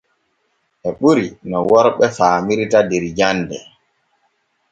[0.87, 3.57] E ɓuri no worɓe faamirta der jande.